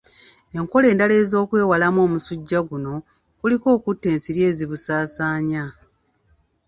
Enkola 0.57 0.85
endala 0.91 1.15
ez'okwewalamu 1.21 1.99
omusujja 2.05 2.59
guno, 2.69 2.93
kuliko 3.39 3.67
okutta 3.75 4.07
ensiri 4.13 4.41
ezibusaasaanya 4.49 5.63